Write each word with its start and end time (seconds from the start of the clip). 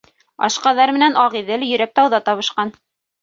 Ашҡаҙар 0.45 0.91
менән 0.95 1.19
Ағиҙел 1.25 1.67
Йөрәктауҙа 1.67 2.21
табышҡан; 2.31 2.73